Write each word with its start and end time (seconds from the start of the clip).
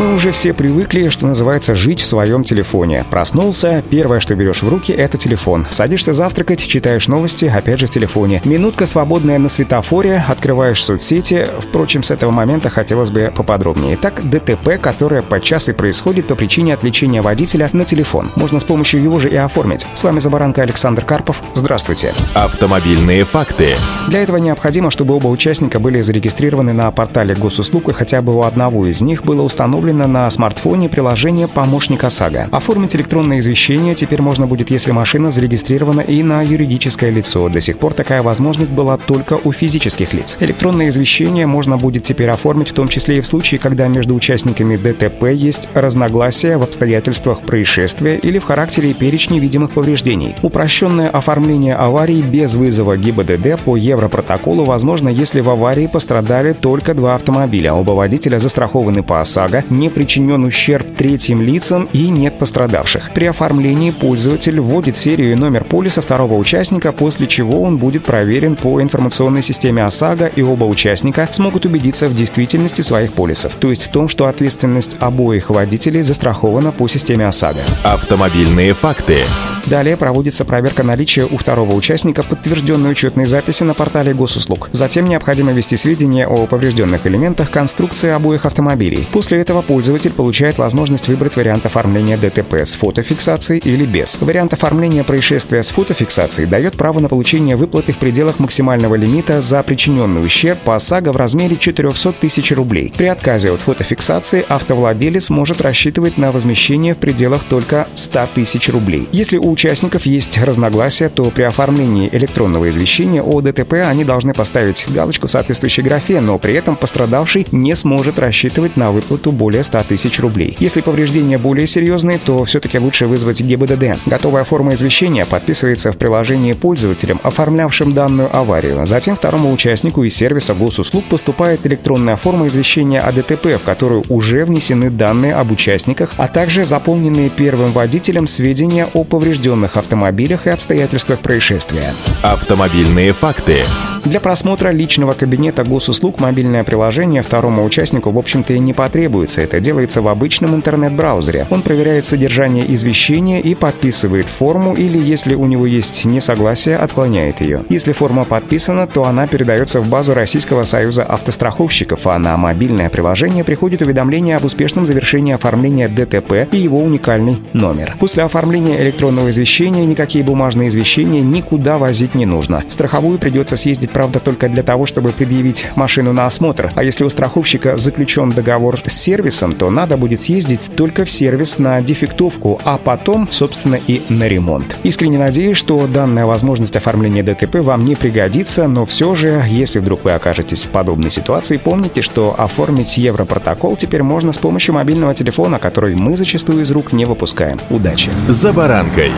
Мы 0.00 0.14
уже 0.14 0.32
все 0.32 0.54
привыкли, 0.54 1.08
что 1.08 1.26
называется, 1.26 1.74
жить 1.74 2.00
в 2.00 2.06
своем 2.06 2.42
телефоне. 2.42 3.04
Проснулся, 3.10 3.84
первое, 3.90 4.20
что 4.20 4.34
берешь 4.34 4.62
в 4.62 4.68
руки, 4.70 4.92
это 4.92 5.18
телефон. 5.18 5.66
Садишься 5.68 6.14
завтракать, 6.14 6.66
читаешь 6.66 7.06
новости, 7.06 7.44
опять 7.44 7.80
же 7.80 7.86
в 7.86 7.90
телефоне. 7.90 8.40
Минутка 8.46 8.86
свободная 8.86 9.38
на 9.38 9.50
светофоре, 9.50 10.24
открываешь 10.26 10.82
соцсети. 10.82 11.46
Впрочем, 11.58 12.02
с 12.02 12.10
этого 12.10 12.30
момента 12.30 12.70
хотелось 12.70 13.10
бы 13.10 13.30
поподробнее. 13.36 13.98
Так, 13.98 14.26
ДТП, 14.26 14.80
которое 14.80 15.20
подчас 15.20 15.68
и 15.68 15.74
происходит 15.74 16.28
по 16.28 16.34
причине 16.34 16.72
отвлечения 16.72 17.20
водителя 17.20 17.68
на 17.74 17.84
телефон. 17.84 18.30
Можно 18.36 18.58
с 18.58 18.64
помощью 18.64 19.02
его 19.02 19.18
же 19.18 19.28
и 19.28 19.36
оформить. 19.36 19.86
С 19.92 20.02
вами 20.02 20.18
Забаранка 20.18 20.62
Александр 20.62 21.04
Карпов. 21.04 21.42
Здравствуйте. 21.52 22.14
Автомобильные 22.32 23.24
факты. 23.24 23.74
Для 24.08 24.22
этого 24.22 24.38
необходимо, 24.38 24.90
чтобы 24.90 25.14
оба 25.14 25.26
участника 25.26 25.78
были 25.78 26.00
зарегистрированы 26.00 26.72
на 26.72 26.90
портале 26.90 27.34
госуслуг 27.34 27.90
и 27.90 27.92
хотя 27.92 28.22
бы 28.22 28.34
у 28.34 28.44
одного 28.44 28.86
из 28.86 29.02
них 29.02 29.24
было 29.24 29.42
установлено 29.42 29.89
установлено 29.90 30.06
на 30.06 30.30
смартфоне 30.30 30.88
приложение 30.88 31.48
«Помощник 31.48 32.04
ОСАГО». 32.04 32.48
Оформить 32.50 32.94
электронное 32.96 33.38
извещение 33.40 33.94
теперь 33.94 34.22
можно 34.22 34.46
будет, 34.46 34.70
если 34.70 34.92
машина 34.92 35.30
зарегистрирована 35.30 36.00
и 36.00 36.22
на 36.22 36.42
юридическое 36.42 37.10
лицо. 37.10 37.48
До 37.48 37.60
сих 37.60 37.78
пор 37.78 37.94
такая 37.94 38.22
возможность 38.22 38.70
была 38.70 38.96
только 38.96 39.38
у 39.42 39.52
физических 39.52 40.14
лиц. 40.14 40.36
Электронное 40.40 40.88
извещение 40.88 41.46
можно 41.46 41.76
будет 41.76 42.04
теперь 42.04 42.30
оформить 42.30 42.70
в 42.70 42.72
том 42.72 42.88
числе 42.88 43.18
и 43.18 43.20
в 43.20 43.26
случае, 43.26 43.58
когда 43.58 43.88
между 43.88 44.14
участниками 44.14 44.76
ДТП 44.76 45.24
есть 45.32 45.68
разногласия 45.74 46.56
в 46.56 46.62
обстоятельствах 46.62 47.42
происшествия 47.42 48.16
или 48.16 48.38
в 48.38 48.44
характере 48.44 48.90
и 48.90 49.38
видимых 49.40 49.72
повреждений. 49.72 50.34
Упрощенное 50.42 51.08
оформление 51.08 51.74
аварии 51.74 52.20
без 52.20 52.54
вызова 52.54 52.96
ГИБДД 52.96 53.60
по 53.64 53.76
Европротоколу 53.76 54.64
возможно, 54.64 55.08
если 55.08 55.40
в 55.40 55.50
аварии 55.50 55.86
пострадали 55.86 56.52
только 56.52 56.94
два 56.94 57.14
автомобиля. 57.14 57.72
Оба 57.74 57.92
водителя 57.92 58.38
застрахованы 58.38 59.02
по 59.02 59.20
ОСАГО, 59.20 59.64
не 59.70 59.88
причинен 59.88 60.44
ущерб 60.44 60.94
третьим 60.96 61.42
лицам 61.42 61.88
и 61.92 62.08
нет 62.08 62.38
пострадавших. 62.38 63.10
При 63.14 63.26
оформлении 63.26 63.90
пользователь 63.90 64.60
вводит 64.60 64.96
серию 64.96 65.32
и 65.32 65.34
номер 65.34 65.64
полиса 65.64 66.02
второго 66.02 66.34
участника, 66.34 66.92
после 66.92 67.26
чего 67.26 67.62
он 67.62 67.78
будет 67.78 68.04
проверен 68.04 68.56
по 68.56 68.82
информационной 68.82 69.42
системе 69.42 69.84
ОСАГО, 69.84 70.26
и 70.36 70.42
оба 70.42 70.64
участника 70.64 71.26
смогут 71.30 71.64
убедиться 71.66 72.06
в 72.06 72.14
действительности 72.14 72.82
своих 72.82 73.12
полисов, 73.12 73.54
то 73.56 73.70
есть 73.70 73.84
в 73.84 73.90
том, 73.90 74.08
что 74.08 74.26
ответственность 74.26 74.96
обоих 75.00 75.50
водителей 75.50 76.02
застрахована 76.02 76.72
по 76.72 76.88
системе 76.88 77.26
ОСАГО. 77.26 77.60
Автомобильные 77.84 78.74
факты. 78.74 79.18
Далее 79.66 79.96
проводится 79.96 80.44
проверка 80.44 80.82
наличия 80.82 81.24
у 81.24 81.36
второго 81.36 81.74
участника 81.74 82.22
подтвержденной 82.22 82.90
учетной 82.90 83.26
записи 83.26 83.62
на 83.62 83.74
портале 83.74 84.14
госуслуг. 84.14 84.68
Затем 84.72 85.08
необходимо 85.08 85.52
ввести 85.52 85.76
сведения 85.76 86.26
о 86.26 86.46
поврежденных 86.46 87.06
элементах 87.06 87.50
конструкции 87.50 88.10
обоих 88.10 88.46
автомобилей. 88.46 89.06
После 89.12 89.40
этого 89.40 89.59
пользователь 89.62 90.12
получает 90.12 90.58
возможность 90.58 91.08
выбрать 91.08 91.36
вариант 91.36 91.66
оформления 91.66 92.16
ДТП 92.16 92.54
с 92.54 92.74
фотофиксацией 92.74 93.60
или 93.64 93.86
без. 93.86 94.20
Вариант 94.20 94.52
оформления 94.52 95.04
происшествия 95.04 95.62
с 95.62 95.70
фотофиксацией 95.70 96.48
дает 96.48 96.76
право 96.76 97.00
на 97.00 97.08
получение 97.08 97.56
выплаты 97.56 97.92
в 97.92 97.98
пределах 97.98 98.38
максимального 98.38 98.94
лимита 98.94 99.40
за 99.40 99.62
причиненный 99.62 100.24
ущерб 100.24 100.60
по 100.60 100.76
ОСАГО 100.76 101.12
в 101.12 101.16
размере 101.16 101.56
400 101.56 102.12
тысяч 102.12 102.52
рублей. 102.52 102.92
При 102.96 103.06
отказе 103.06 103.50
от 103.52 103.60
фотофиксации 103.60 104.44
автовладелец 104.48 105.30
может 105.30 105.60
рассчитывать 105.60 106.18
на 106.18 106.32
возмещение 106.32 106.94
в 106.94 106.98
пределах 106.98 107.44
только 107.44 107.88
100 107.94 108.20
тысяч 108.34 108.68
рублей. 108.68 109.08
Если 109.12 109.36
у 109.36 109.50
участников 109.50 110.06
есть 110.06 110.38
разногласия, 110.38 111.08
то 111.08 111.24
при 111.24 111.42
оформлении 111.42 112.08
электронного 112.12 112.70
извещения 112.70 113.22
о 113.22 113.40
ДТП 113.40 113.74
они 113.84 114.04
должны 114.04 114.34
поставить 114.34 114.86
галочку 114.88 115.26
в 115.26 115.30
соответствующей 115.30 115.82
графе, 115.82 116.20
но 116.20 116.38
при 116.38 116.54
этом 116.54 116.76
пострадавший 116.76 117.46
не 117.52 117.74
сможет 117.74 118.18
рассчитывать 118.18 118.76
на 118.76 118.92
выплату 118.92 119.32
более 119.32 119.49
100 119.58 119.84
тысяч 119.84 120.20
рублей. 120.20 120.56
Если 120.60 120.80
повреждения 120.80 121.38
более 121.38 121.66
серьезные, 121.66 122.18
то 122.18 122.44
все-таки 122.44 122.78
лучше 122.78 123.06
вызвать 123.06 123.40
ГИБДД. 123.40 124.06
Готовая 124.06 124.44
форма 124.44 124.74
извещения 124.74 125.24
подписывается 125.24 125.92
в 125.92 125.96
приложении 125.96 126.52
пользователем, 126.52 127.20
оформлявшим 127.22 127.92
данную 127.92 128.34
аварию. 128.34 128.84
Затем 128.86 129.16
второму 129.16 129.52
участнику 129.52 130.04
из 130.04 130.14
сервиса 130.14 130.54
госуслуг 130.54 131.08
поступает 131.08 131.66
электронная 131.66 132.16
форма 132.16 132.46
извещения 132.46 133.00
о 133.00 133.12
ДТП, 133.12 133.56
в 133.56 133.64
которую 133.64 134.04
уже 134.08 134.44
внесены 134.44 134.90
данные 134.90 135.34
об 135.34 135.52
участниках, 135.52 136.14
а 136.16 136.28
также 136.28 136.64
заполненные 136.64 137.30
первым 137.30 137.72
водителем 137.72 138.26
сведения 138.26 138.88
о 138.94 139.04
поврежденных 139.04 139.76
автомобилях 139.76 140.46
и 140.46 140.50
обстоятельствах 140.50 141.20
происшествия. 141.20 141.92
Автомобильные 142.22 143.12
факты. 143.12 143.56
Для 144.04 144.20
просмотра 144.20 144.70
личного 144.70 145.12
кабинета 145.12 145.62
госуслуг 145.62 146.20
мобильное 146.20 146.64
приложение 146.64 147.22
второму 147.22 147.64
участнику, 147.64 148.10
в 148.10 148.18
общем-то, 148.18 148.54
и 148.54 148.58
не 148.58 148.72
потребуется. 148.72 149.39
Это 149.40 149.58
делается 149.60 150.02
в 150.02 150.08
обычном 150.08 150.54
интернет-браузере. 150.54 151.46
Он 151.50 151.62
проверяет 151.62 152.04
содержание 152.04 152.62
извещения 152.74 153.40
и 153.40 153.54
подписывает 153.54 154.26
форму, 154.26 154.74
или, 154.74 154.98
если 154.98 155.34
у 155.34 155.46
него 155.46 155.66
есть 155.66 156.04
несогласие, 156.04 156.76
отклоняет 156.76 157.40
ее. 157.40 157.64
Если 157.68 157.92
форма 157.92 158.24
подписана, 158.24 158.86
то 158.86 159.04
она 159.04 159.26
передается 159.26 159.80
в 159.80 159.88
базу 159.88 160.12
Российского 160.14 160.64
союза 160.64 161.04
автостраховщиков, 161.04 162.06
а 162.06 162.18
на 162.18 162.36
мобильное 162.36 162.90
приложение 162.90 163.44
приходит 163.44 163.82
уведомление 163.82 164.36
об 164.36 164.44
успешном 164.44 164.84
завершении 164.84 165.32
оформления 165.32 165.88
ДТП 165.88 166.52
и 166.52 166.58
его 166.58 166.78
уникальный 166.78 167.38
номер. 167.52 167.96
После 167.98 168.24
оформления 168.24 168.82
электронного 168.82 169.30
извещения 169.30 169.86
никакие 169.86 170.24
бумажные 170.24 170.68
извещения 170.68 171.20
никуда 171.20 171.78
возить 171.78 172.14
не 172.14 172.26
нужно. 172.26 172.64
В 172.68 172.72
страховую 172.72 173.18
придется 173.18 173.56
съездить, 173.56 173.90
правда, 173.90 174.20
только 174.20 174.48
для 174.48 174.62
того, 174.62 174.86
чтобы 174.86 175.10
предъявить 175.10 175.66
машину 175.76 176.12
на 176.12 176.26
осмотр. 176.26 176.70
А 176.74 176.84
если 176.84 177.04
у 177.04 177.10
страховщика 177.10 177.76
заключен 177.76 178.28
договор 178.30 178.78
с 178.84 178.92
сервисом, 179.30 179.52
то 179.52 179.70
надо 179.70 179.96
будет 179.96 180.20
съездить 180.22 180.70
только 180.76 181.04
в 181.04 181.10
сервис 181.10 181.58
на 181.58 181.80
дефектовку, 181.80 182.58
а 182.64 182.78
потом, 182.78 183.28
собственно, 183.30 183.78
и 183.86 184.02
на 184.08 184.28
ремонт. 184.28 184.76
Искренне 184.82 185.18
надеюсь, 185.18 185.56
что 185.56 185.86
данная 185.86 186.26
возможность 186.26 186.76
оформления 186.76 187.22
ДТП 187.22 187.56
вам 187.56 187.84
не 187.84 187.94
пригодится, 187.94 188.66
но 188.66 188.84
все 188.84 189.14
же, 189.14 189.44
если 189.48 189.78
вдруг 189.78 190.04
вы 190.04 190.12
окажетесь 190.12 190.64
в 190.64 190.68
подобной 190.68 191.10
ситуации, 191.10 191.56
помните, 191.56 192.02
что 192.02 192.34
оформить 192.36 192.98
Европротокол 192.98 193.76
теперь 193.76 194.02
можно 194.02 194.32
с 194.32 194.38
помощью 194.38 194.74
мобильного 194.74 195.14
телефона, 195.14 195.58
который 195.58 195.94
мы 195.94 196.16
зачастую 196.16 196.62
из 196.62 196.70
рук 196.70 196.92
не 196.92 197.04
выпускаем. 197.04 197.58
Удачи! 197.70 198.10
За 198.28 198.52
баранкой. 198.52 199.12